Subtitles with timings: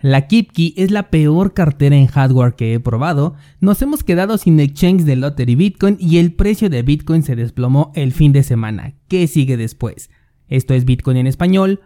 [0.00, 4.60] La KeepKey es la peor cartera en hardware que he probado, nos hemos quedado sin
[4.60, 8.94] exchange de Lottery Bitcoin y el precio de Bitcoin se desplomó el fin de semana.
[9.08, 10.08] ¿Qué sigue después?
[10.46, 11.80] Esto es Bitcoin en español.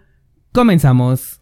[0.52, 1.40] Comenzamos.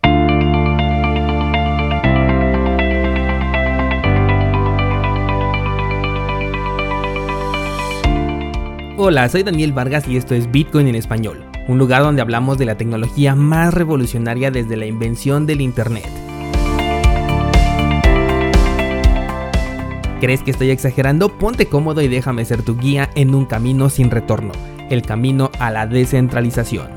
[8.97, 12.67] Hola, soy Daniel Vargas y esto es Bitcoin en español, un lugar donde hablamos de
[12.67, 16.20] la tecnología más revolucionaria desde la invención del Internet.
[20.21, 21.39] ¿Crees que estoy exagerando?
[21.39, 24.53] Ponte cómodo y déjame ser tu guía en un camino sin retorno,
[24.91, 26.89] el camino a la descentralización.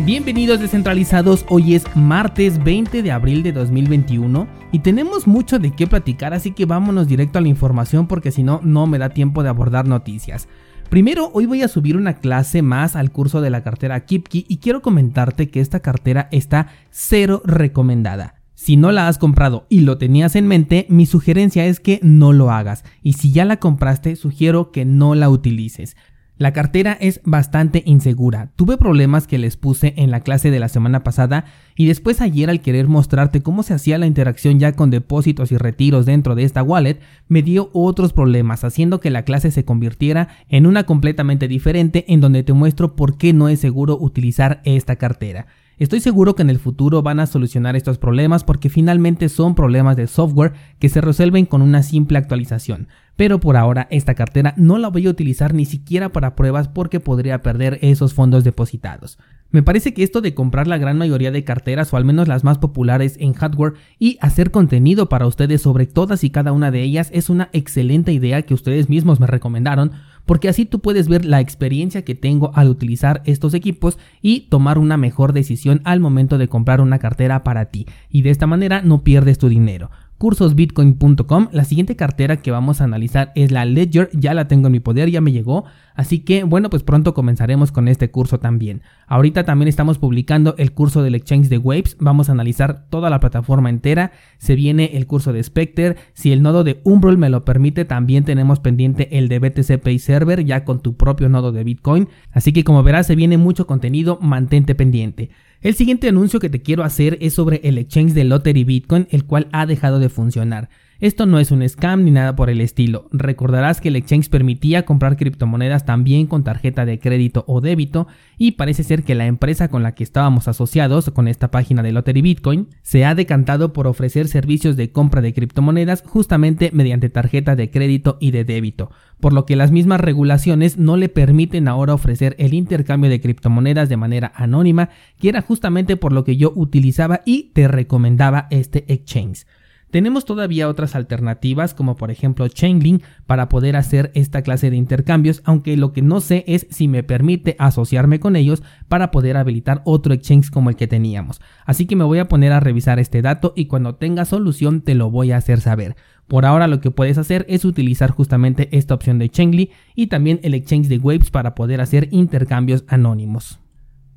[0.00, 5.86] Bienvenidos descentralizados, hoy es martes 20 de abril de 2021 y tenemos mucho de qué
[5.86, 9.42] platicar así que vámonos directo a la información porque si no, no me da tiempo
[9.42, 10.46] de abordar noticias.
[10.90, 14.58] Primero, hoy voy a subir una clase más al curso de la cartera Kipki y
[14.58, 18.41] quiero comentarte que esta cartera está cero recomendada.
[18.62, 22.32] Si no la has comprado y lo tenías en mente, mi sugerencia es que no
[22.32, 22.84] lo hagas.
[23.02, 25.96] Y si ya la compraste, sugiero que no la utilices.
[26.36, 28.52] La cartera es bastante insegura.
[28.54, 32.50] Tuve problemas que les puse en la clase de la semana pasada y después ayer
[32.50, 36.44] al querer mostrarte cómo se hacía la interacción ya con depósitos y retiros dentro de
[36.44, 41.48] esta wallet, me dio otros problemas, haciendo que la clase se convirtiera en una completamente
[41.48, 45.48] diferente en donde te muestro por qué no es seguro utilizar esta cartera.
[45.82, 49.96] Estoy seguro que en el futuro van a solucionar estos problemas porque finalmente son problemas
[49.96, 52.86] de software que se resuelven con una simple actualización.
[53.16, 57.00] Pero por ahora esta cartera no la voy a utilizar ni siquiera para pruebas porque
[57.00, 59.18] podría perder esos fondos depositados.
[59.52, 62.42] Me parece que esto de comprar la gran mayoría de carteras o al menos las
[62.42, 66.82] más populares en hardware y hacer contenido para ustedes sobre todas y cada una de
[66.82, 69.92] ellas es una excelente idea que ustedes mismos me recomendaron
[70.24, 74.78] porque así tú puedes ver la experiencia que tengo al utilizar estos equipos y tomar
[74.78, 77.86] una mejor decisión al momento de comprar una cartera para ti.
[78.08, 79.90] Y de esta manera no pierdes tu dinero
[80.22, 81.48] cursosbitcoin.com.
[81.50, 84.78] La siguiente cartera que vamos a analizar es la Ledger, ya la tengo en mi
[84.78, 85.64] poder, ya me llegó,
[85.96, 88.82] así que bueno, pues pronto comenzaremos con este curso también.
[89.08, 93.18] Ahorita también estamos publicando el curso del exchange de Waves, vamos a analizar toda la
[93.18, 97.44] plataforma entera, se viene el curso de Spectre, si el nodo de Umbrel me lo
[97.44, 101.64] permite, también tenemos pendiente el de BTC Pay Server ya con tu propio nodo de
[101.64, 105.30] Bitcoin, así que como verás se viene mucho contenido, mantente pendiente.
[105.62, 109.24] El siguiente anuncio que te quiero hacer es sobre el exchange de Lottery Bitcoin, el
[109.24, 110.68] cual ha dejado de funcionar.
[111.02, 113.08] Esto no es un scam ni nada por el estilo.
[113.10, 118.06] Recordarás que el exchange permitía comprar criptomonedas también con tarjeta de crédito o débito
[118.38, 121.90] y parece ser que la empresa con la que estábamos asociados con esta página de
[121.90, 127.56] Lottery Bitcoin se ha decantado por ofrecer servicios de compra de criptomonedas justamente mediante tarjeta
[127.56, 131.94] de crédito y de débito, por lo que las mismas regulaciones no le permiten ahora
[131.94, 136.52] ofrecer el intercambio de criptomonedas de manera anónima, que era justamente por lo que yo
[136.54, 139.46] utilizaba y te recomendaba este exchange.
[139.92, 145.42] Tenemos todavía otras alternativas como por ejemplo Chainlink para poder hacer esta clase de intercambios,
[145.44, 149.82] aunque lo que no sé es si me permite asociarme con ellos para poder habilitar
[149.84, 151.42] otro exchange como el que teníamos.
[151.66, 154.94] Así que me voy a poner a revisar este dato y cuando tenga solución te
[154.94, 155.94] lo voy a hacer saber.
[156.26, 160.40] Por ahora lo que puedes hacer es utilizar justamente esta opción de Chainlink y también
[160.42, 163.61] el exchange de Waves para poder hacer intercambios anónimos.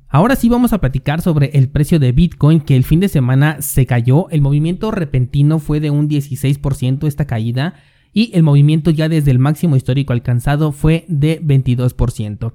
[0.08, 3.60] Ahora sí vamos a platicar sobre el precio de Bitcoin que el fin de semana
[3.60, 7.74] se cayó, el movimiento repentino fue de un 16% esta caída
[8.12, 12.52] y el movimiento ya desde el máximo histórico alcanzado fue de 22%.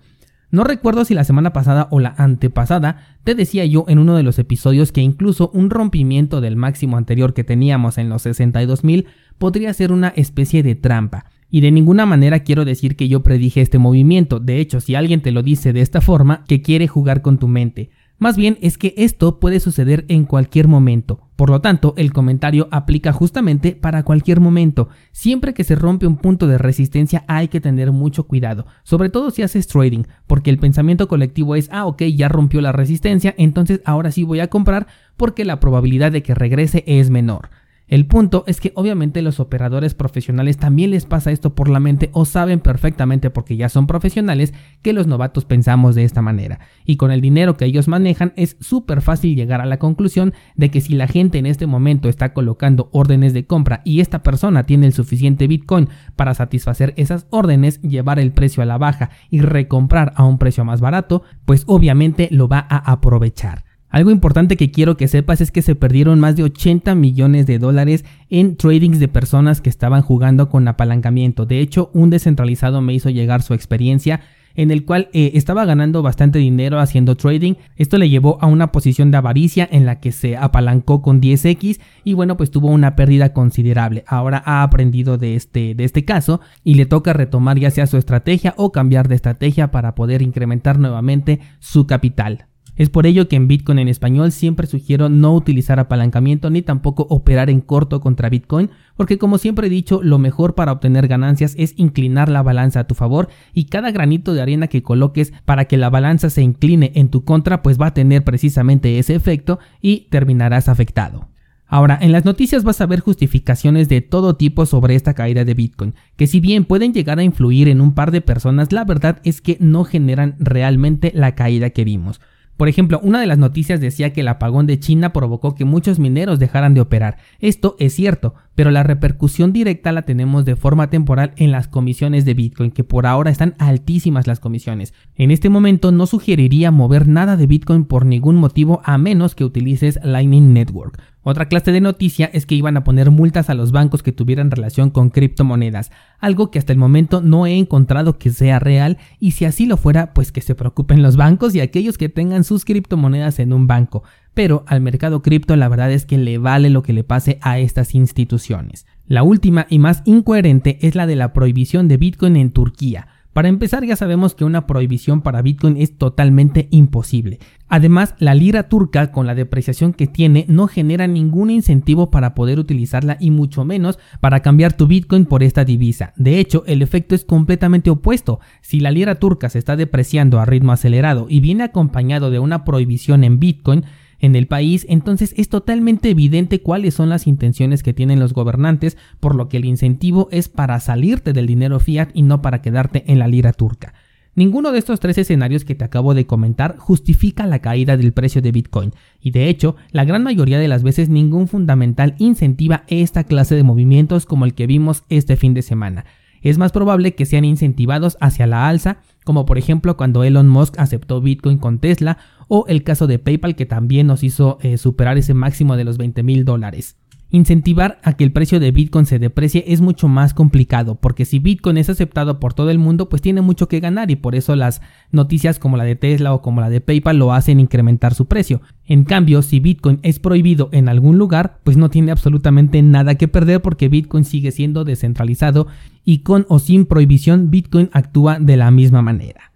[0.49, 4.23] No recuerdo si la semana pasada o la antepasada te decía yo en uno de
[4.23, 9.05] los episodios que incluso un rompimiento del máximo anterior que teníamos en los 62.000
[9.37, 11.25] podría ser una especie de trampa.
[11.51, 15.21] Y de ninguna manera quiero decir que yo predije este movimiento, de hecho si alguien
[15.21, 17.91] te lo dice de esta forma, que quiere jugar con tu mente.
[18.21, 21.27] Más bien es que esto puede suceder en cualquier momento.
[21.35, 24.89] Por lo tanto, el comentario aplica justamente para cualquier momento.
[25.11, 29.31] Siempre que se rompe un punto de resistencia hay que tener mucho cuidado, sobre todo
[29.31, 33.81] si haces trading, porque el pensamiento colectivo es, ah, ok, ya rompió la resistencia, entonces
[33.85, 34.85] ahora sí voy a comprar
[35.17, 37.49] porque la probabilidad de que regrese es menor.
[37.91, 42.09] El punto es que obviamente los operadores profesionales también les pasa esto por la mente
[42.13, 46.61] o saben perfectamente porque ya son profesionales que los novatos pensamos de esta manera.
[46.85, 50.71] Y con el dinero que ellos manejan es súper fácil llegar a la conclusión de
[50.71, 54.65] que si la gente en este momento está colocando órdenes de compra y esta persona
[54.65, 59.41] tiene el suficiente Bitcoin para satisfacer esas órdenes, llevar el precio a la baja y
[59.41, 63.65] recomprar a un precio más barato, pues obviamente lo va a aprovechar.
[63.91, 67.59] Algo importante que quiero que sepas es que se perdieron más de 80 millones de
[67.59, 71.45] dólares en tradings de personas que estaban jugando con apalancamiento.
[71.45, 74.21] De hecho, un descentralizado me hizo llegar su experiencia
[74.55, 77.55] en el cual eh, estaba ganando bastante dinero haciendo trading.
[77.75, 81.79] Esto le llevó a una posición de avaricia en la que se apalancó con 10x
[82.03, 84.03] y bueno, pues tuvo una pérdida considerable.
[84.07, 87.97] Ahora ha aprendido de este, de este caso y le toca retomar ya sea su
[87.97, 92.45] estrategia o cambiar de estrategia para poder incrementar nuevamente su capital.
[92.75, 97.05] Es por ello que en Bitcoin en español siempre sugiero no utilizar apalancamiento ni tampoco
[97.09, 101.53] operar en corto contra Bitcoin, porque como siempre he dicho, lo mejor para obtener ganancias
[101.57, 105.65] es inclinar la balanza a tu favor y cada granito de arena que coloques para
[105.65, 109.59] que la balanza se incline en tu contra pues va a tener precisamente ese efecto
[109.81, 111.27] y terminarás afectado.
[111.73, 115.53] Ahora, en las noticias vas a ver justificaciones de todo tipo sobre esta caída de
[115.53, 119.21] Bitcoin, que si bien pueden llegar a influir en un par de personas, la verdad
[119.23, 122.19] es que no generan realmente la caída que vimos.
[122.61, 125.97] Por ejemplo, una de las noticias decía que el apagón de China provocó que muchos
[125.97, 127.17] mineros dejaran de operar.
[127.39, 132.25] Esto es cierto, pero la repercusión directa la tenemos de forma temporal en las comisiones
[132.25, 134.93] de Bitcoin, que por ahora están altísimas las comisiones.
[135.15, 139.45] En este momento no sugeriría mover nada de Bitcoin por ningún motivo a menos que
[139.45, 141.01] utilices Lightning Network.
[141.23, 144.49] Otra clase de noticia es que iban a poner multas a los bancos que tuvieran
[144.49, 149.31] relación con criptomonedas, algo que hasta el momento no he encontrado que sea real y
[149.31, 152.65] si así lo fuera, pues que se preocupen los bancos y aquellos que tengan sus
[152.65, 154.03] criptomonedas en un banco.
[154.33, 157.59] Pero al mercado cripto la verdad es que le vale lo que le pase a
[157.59, 158.85] estas instituciones.
[159.07, 163.07] La última y más incoherente es la de la prohibición de Bitcoin en Turquía.
[163.33, 167.39] Para empezar ya sabemos que una prohibición para Bitcoin es totalmente imposible.
[167.69, 172.59] Además, la lira turca con la depreciación que tiene no genera ningún incentivo para poder
[172.59, 176.11] utilizarla y mucho menos para cambiar tu Bitcoin por esta divisa.
[176.17, 178.41] De hecho, el efecto es completamente opuesto.
[178.59, 182.65] Si la lira turca se está depreciando a ritmo acelerado y viene acompañado de una
[182.65, 183.85] prohibición en Bitcoin,
[184.21, 188.97] en el país, entonces es totalmente evidente cuáles son las intenciones que tienen los gobernantes,
[189.19, 193.03] por lo que el incentivo es para salirte del dinero fiat y no para quedarte
[193.07, 193.93] en la lira turca.
[194.33, 198.41] Ninguno de estos tres escenarios que te acabo de comentar justifica la caída del precio
[198.41, 203.25] de Bitcoin, y de hecho, la gran mayoría de las veces ningún fundamental incentiva esta
[203.25, 206.05] clase de movimientos como el que vimos este fin de semana.
[206.41, 210.79] Es más probable que sean incentivados hacia la alza, como por ejemplo cuando Elon Musk
[210.79, 212.17] aceptó Bitcoin con Tesla
[212.47, 215.97] o el caso de PayPal que también nos hizo eh, superar ese máximo de los
[215.97, 216.97] 20 mil dólares.
[217.33, 221.39] Incentivar a que el precio de Bitcoin se deprecie es mucho más complicado, porque si
[221.39, 224.53] Bitcoin es aceptado por todo el mundo, pues tiene mucho que ganar y por eso
[224.57, 224.81] las
[225.11, 228.61] noticias como la de Tesla o como la de PayPal lo hacen incrementar su precio.
[228.85, 233.29] En cambio, si Bitcoin es prohibido en algún lugar, pues no tiene absolutamente nada que
[233.29, 235.67] perder porque Bitcoin sigue siendo descentralizado
[236.03, 239.50] y con o sin prohibición Bitcoin actúa de la misma manera.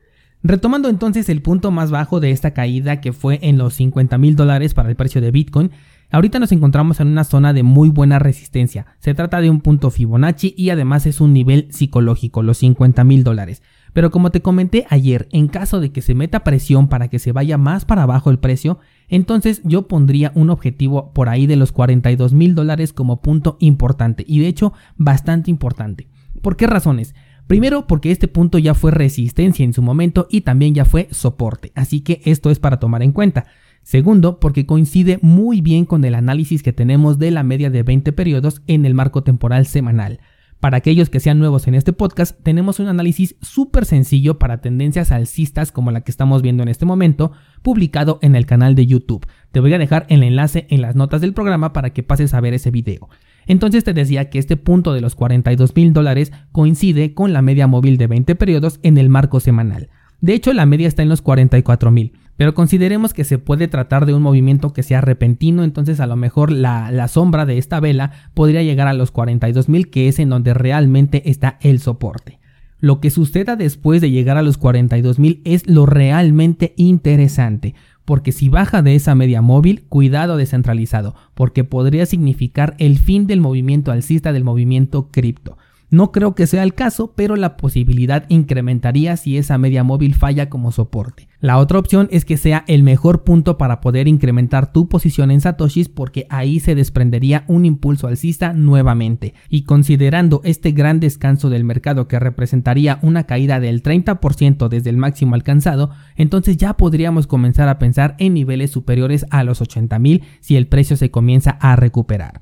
[0.48, 4.36] Retomando entonces el punto más bajo de esta caída que fue en los 50 mil
[4.36, 5.72] dólares para el precio de Bitcoin,
[6.12, 8.86] ahorita nos encontramos en una zona de muy buena resistencia.
[9.00, 13.24] Se trata de un punto Fibonacci y además es un nivel psicológico, los 50 mil
[13.24, 13.64] dólares.
[13.94, 17.32] Pero como te comenté ayer, en caso de que se meta presión para que se
[17.32, 18.78] vaya más para abajo el precio,
[19.08, 24.24] entonces yo pondría un objetivo por ahí de los 42 mil dólares como punto importante
[24.28, 26.08] y de hecho bastante importante.
[26.44, 27.16] ¿Por qué razones?
[27.48, 31.72] Primero porque este punto ya fue resistencia en su momento y también ya fue soporte,
[31.76, 33.46] así que esto es para tomar en cuenta.
[33.84, 38.14] Segundo, porque coincide muy bien con el análisis que tenemos de la media de 20
[38.14, 40.20] periodos en el marco temporal semanal.
[40.60, 45.12] Para aquellos que sean nuevos en este podcast, tenemos un análisis súper sencillo para tendencias
[45.12, 49.28] alcistas como la que estamos viendo en este momento, publicado en el canal de YouTube.
[49.52, 52.42] Te voy a dejar el enlace en las notas del programa para que pases a
[52.42, 53.10] ver ese video.
[53.48, 57.68] Entonces te decía que este punto de los 42 mil dólares coincide con la media
[57.68, 59.90] móvil de 20 periodos en el marco semanal.
[60.22, 62.14] De hecho, la media está en los 44 mil.
[62.38, 66.18] Pero consideremos que se puede tratar de un movimiento que sea repentino, entonces a lo
[66.18, 70.30] mejor la, sombra de esta vela podría llegar a los 42 mil, que es en
[70.30, 72.40] donde realmente está el soporte.
[72.80, 77.74] Lo que suceda después de llegar a los 42 mil es lo realmente interesante,
[78.06, 83.42] porque si baja de esa media móvil, cuidado descentralizado, porque podría significar el fin del
[83.42, 85.58] movimiento alcista del movimiento cripto.
[85.90, 90.50] No creo que sea el caso, pero la posibilidad incrementaría si esa media móvil falla
[90.50, 91.28] como soporte.
[91.40, 95.42] La otra opción es que sea el mejor punto para poder incrementar tu posición en
[95.42, 99.36] Satoshis porque ahí se desprendería un impulso alcista nuevamente.
[99.48, 104.98] Y considerando este gran descanso del mercado que representaría una caída del 30% desde el
[104.98, 110.56] máximo alcanzado, entonces ya podríamos comenzar a pensar en niveles superiores a los 80.000 si
[110.56, 112.42] el precio se comienza a recuperar.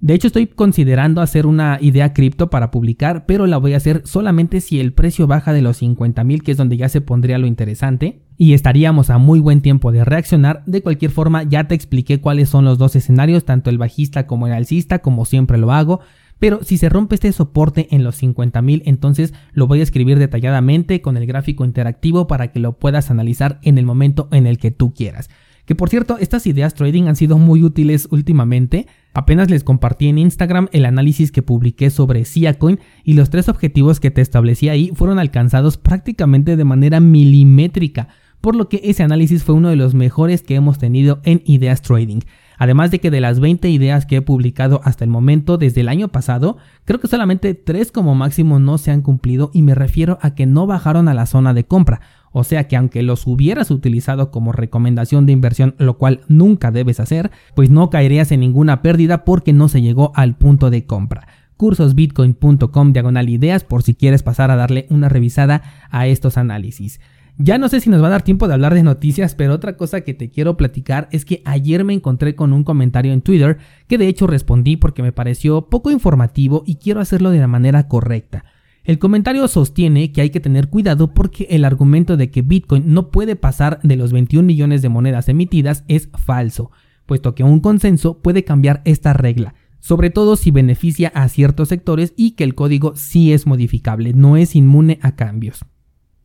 [0.00, 4.02] De hecho, estoy considerando hacer una idea cripto para publicar, pero la voy a hacer
[4.04, 7.36] solamente si el precio baja de los 50 mil, que es donde ya se pondría
[7.38, 10.62] lo interesante, y estaríamos a muy buen tiempo de reaccionar.
[10.66, 14.46] De cualquier forma, ya te expliqué cuáles son los dos escenarios, tanto el bajista como
[14.46, 16.00] el alcista, como siempre lo hago.
[16.38, 21.00] pero si se rompe este soporte en los 50.000, entonces lo voy a escribir detalladamente
[21.00, 24.70] con el gráfico interactivo para que lo puedas analizar en el momento en el que
[24.70, 25.28] tú quieras.
[25.68, 28.86] Que por cierto, estas ideas trading han sido muy útiles últimamente.
[29.12, 34.00] Apenas les compartí en Instagram el análisis que publiqué sobre Siacoin y los tres objetivos
[34.00, 38.08] que te establecí ahí fueron alcanzados prácticamente de manera milimétrica,
[38.40, 41.82] por lo que ese análisis fue uno de los mejores que hemos tenido en Ideas
[41.82, 42.20] Trading.
[42.56, 45.88] Además de que de las 20 ideas que he publicado hasta el momento desde el
[45.90, 46.56] año pasado,
[46.86, 50.46] creo que solamente 3 como máximo no se han cumplido y me refiero a que
[50.46, 52.00] no bajaron a la zona de compra.
[52.32, 57.00] O sea que aunque los hubieras utilizado como recomendación de inversión, lo cual nunca debes
[57.00, 61.26] hacer, pues no caerías en ninguna pérdida porque no se llegó al punto de compra
[61.58, 67.00] cursosbitcoin.com diagonal ideas por si quieres pasar a darle una revisada a estos análisis.
[67.40, 69.76] Ya no sé si nos va a dar tiempo de hablar de noticias, pero otra
[69.76, 73.58] cosa que te quiero platicar es que ayer me encontré con un comentario en Twitter
[73.86, 77.86] que de hecho respondí porque me pareció poco informativo y quiero hacerlo de la manera
[77.86, 78.44] correcta.
[78.88, 83.10] El comentario sostiene que hay que tener cuidado porque el argumento de que Bitcoin no
[83.10, 86.70] puede pasar de los 21 millones de monedas emitidas es falso,
[87.04, 92.14] puesto que un consenso puede cambiar esta regla, sobre todo si beneficia a ciertos sectores
[92.16, 95.66] y que el código sí es modificable, no es inmune a cambios.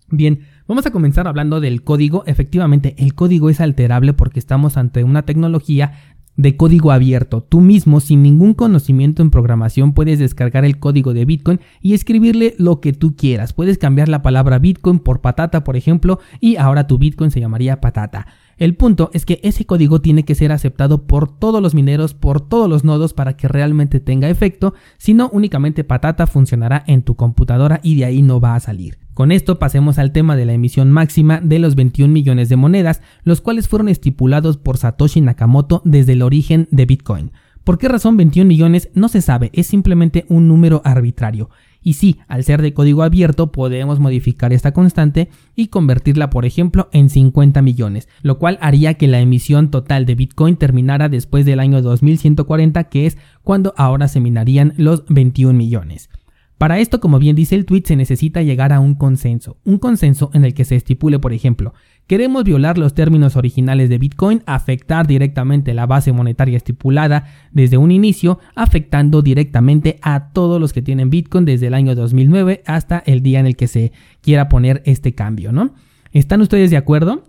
[0.08, 2.24] Bien, vamos a comenzar hablando del código.
[2.28, 7.42] Efectivamente, el código es alterable porque estamos ante una tecnología de código abierto.
[7.42, 12.56] Tú mismo, sin ningún conocimiento en programación, puedes descargar el código de Bitcoin y escribirle
[12.58, 13.54] lo que tú quieras.
[13.54, 17.82] Puedes cambiar la palabra Bitcoin por patata, por ejemplo, y ahora tu Bitcoin se llamaría
[17.82, 18.28] patata.
[18.64, 22.40] El punto es que ese código tiene que ser aceptado por todos los mineros, por
[22.40, 27.16] todos los nodos para que realmente tenga efecto, si no únicamente patata funcionará en tu
[27.16, 29.00] computadora y de ahí no va a salir.
[29.14, 33.02] Con esto pasemos al tema de la emisión máxima de los 21 millones de monedas,
[33.26, 37.32] los cuales fueron estipulados por Satoshi Nakamoto desde el origen de Bitcoin.
[37.66, 38.90] ¿Por qué razón 21 millones?
[38.94, 41.50] No se sabe, es simplemente un número arbitrario.
[41.84, 46.90] Y sí, al ser de código abierto podemos modificar esta constante y convertirla por ejemplo
[46.94, 51.60] en 50 millones, lo cual haría que la emisión total de Bitcoin terminara después del
[51.60, 56.10] año 2140 que es cuando ahora se minarían los 21 millones.
[56.58, 60.32] Para esto, como bien dice el tweet, se necesita llegar a un consenso, un consenso
[60.34, 61.74] en el que se estipule, por ejemplo,
[62.08, 67.92] queremos violar los términos originales de Bitcoin, afectar directamente la base monetaria estipulada desde un
[67.92, 73.22] inicio, afectando directamente a todos los que tienen Bitcoin desde el año 2009 hasta el
[73.22, 73.92] día en el que se
[74.22, 75.74] quiera poner este cambio, ¿no?
[76.12, 77.24] ¿Están ustedes de acuerdo?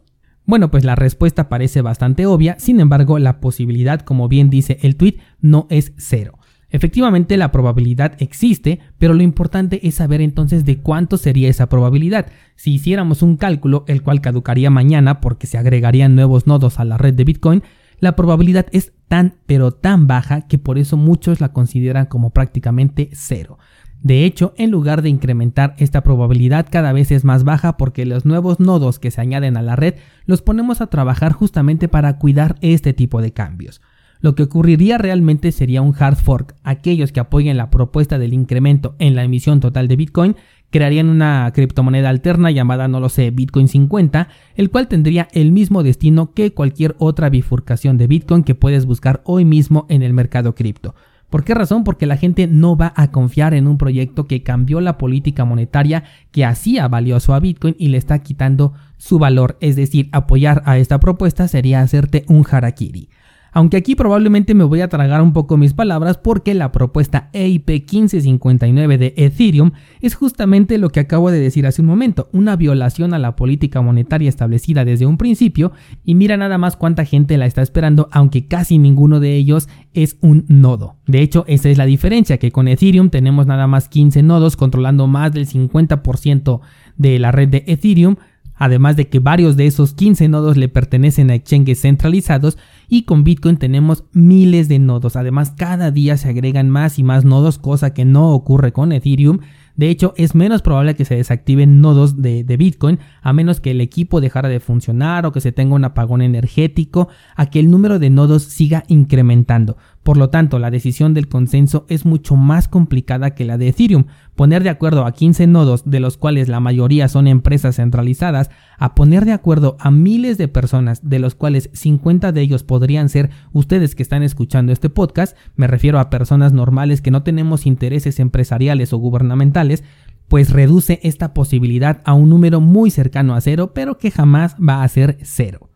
[0.46, 4.96] Bueno, pues la respuesta parece bastante obvia, sin embargo, la posibilidad, como bien dice el
[4.96, 6.38] tweet, no es cero.
[6.74, 12.26] Efectivamente la probabilidad existe, pero lo importante es saber entonces de cuánto sería esa probabilidad.
[12.56, 16.98] Si hiciéramos un cálculo, el cual caducaría mañana porque se agregarían nuevos nodos a la
[16.98, 17.62] red de Bitcoin,
[18.00, 23.08] la probabilidad es tan pero tan baja que por eso muchos la consideran como prácticamente
[23.12, 23.56] cero.
[24.02, 28.24] De hecho, en lugar de incrementar esta probabilidad cada vez es más baja porque los
[28.24, 29.94] nuevos nodos que se añaden a la red
[30.26, 33.80] los ponemos a trabajar justamente para cuidar este tipo de cambios.
[34.24, 36.54] Lo que ocurriría realmente sería un hard fork.
[36.64, 40.36] Aquellos que apoyen la propuesta del incremento en la emisión total de Bitcoin
[40.70, 45.82] crearían una criptomoneda alterna llamada, no lo sé, Bitcoin 50, el cual tendría el mismo
[45.82, 50.54] destino que cualquier otra bifurcación de Bitcoin que puedes buscar hoy mismo en el mercado
[50.54, 50.94] cripto.
[51.28, 51.84] ¿Por qué razón?
[51.84, 56.04] Porque la gente no va a confiar en un proyecto que cambió la política monetaria
[56.30, 59.58] que hacía valioso a Bitcoin y le está quitando su valor.
[59.60, 63.10] Es decir, apoyar a esta propuesta sería hacerte un harakiri.
[63.56, 67.68] Aunque aquí probablemente me voy a tragar un poco mis palabras porque la propuesta EIP
[67.68, 69.70] 1559 de Ethereum
[70.00, 73.80] es justamente lo que acabo de decir hace un momento, una violación a la política
[73.80, 75.70] monetaria establecida desde un principio
[76.04, 80.16] y mira nada más cuánta gente la está esperando aunque casi ninguno de ellos es
[80.20, 80.96] un nodo.
[81.06, 85.06] De hecho, esa es la diferencia, que con Ethereum tenemos nada más 15 nodos controlando
[85.06, 86.60] más del 50%
[86.96, 88.16] de la red de Ethereum,
[88.64, 92.56] además de que varios de esos 15 nodos le pertenecen a exchanges centralizados
[92.88, 95.16] y con Bitcoin tenemos miles de nodos.
[95.16, 99.40] Además, cada día se agregan más y más nodos, cosa que no ocurre con Ethereum.
[99.76, 103.72] De hecho, es menos probable que se desactiven nodos de, de, Bitcoin a menos que
[103.72, 107.70] el equipo dejara de funcionar o que se tenga un apagón energético, a que el
[107.70, 109.76] número de nodos siga incrementando.
[110.04, 114.04] Por lo tanto, la decisión del consenso es mucho más complicada que la de Ethereum.
[114.36, 118.94] Poner de acuerdo a 15 nodos, de los cuales la mayoría son empresas centralizadas, a
[118.94, 123.30] poner de acuerdo a miles de personas, de los cuales 50 de ellos podrían ser
[123.52, 128.20] ustedes que están escuchando este podcast, me refiero a personas normales que no tenemos intereses
[128.20, 129.84] empresariales o gubernamentales,
[130.28, 134.82] pues reduce esta posibilidad a un número muy cercano a cero, pero que jamás va
[134.82, 135.70] a ser cero.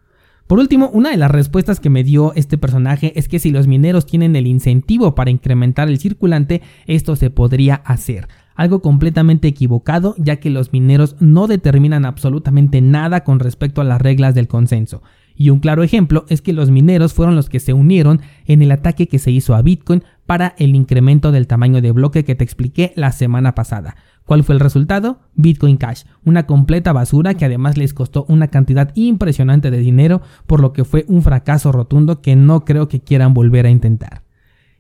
[0.49, 3.67] Por último, una de las respuestas que me dio este personaje es que si los
[3.67, 8.29] mineros tienen el incentivo para incrementar el circulante, esto se podría hacer.
[8.55, 14.01] Algo completamente equivocado, ya que los mineros no determinan absolutamente nada con respecto a las
[14.01, 15.03] reglas del consenso.
[15.37, 18.73] Y un claro ejemplo es que los mineros fueron los que se unieron en el
[18.73, 22.45] ataque que se hizo a Bitcoin para el incremento del tamaño de bloque que te
[22.45, 23.97] expliqué la semana pasada.
[24.29, 25.21] ¿Cuál fue el resultado?
[25.37, 30.61] Bitcoin Cash, una completa basura que además les costó una cantidad impresionante de dinero, por
[30.61, 34.25] lo que fue un fracaso rotundo que no creo que quieran volver a intentar.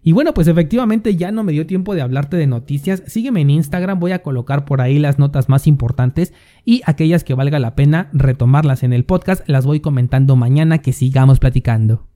[0.02, 3.02] Y bueno, pues efectivamente ya no me dio tiempo de hablarte de noticias.
[3.06, 6.34] Sígueme en Instagram, voy a colocar por ahí las notas más importantes
[6.66, 10.92] y aquellas que valga la pena retomarlas en el podcast las voy comentando mañana que
[10.92, 12.04] sigamos platicando.